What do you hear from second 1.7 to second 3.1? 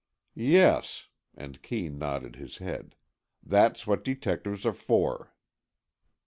nodded his head,